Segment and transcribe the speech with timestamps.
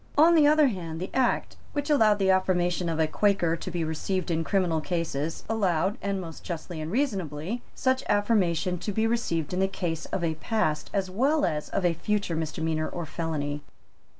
[0.17, 3.83] On the other hand the Act which allowed the affirmation of a Quaker to be
[3.83, 9.53] received in criminal cases allowed, and most justly and reasonably, such affirmation to be received
[9.53, 13.61] in the case of a past as well as of a future misdemeanour or felony.